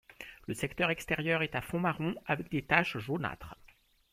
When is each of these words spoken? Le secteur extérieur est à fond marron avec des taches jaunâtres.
Le 0.47 0.55
secteur 0.55 0.89
extérieur 0.89 1.43
est 1.43 1.53
à 1.53 1.61
fond 1.61 1.79
marron 1.79 2.15
avec 2.25 2.49
des 2.49 2.63
taches 2.63 2.97
jaunâtres. 2.97 3.55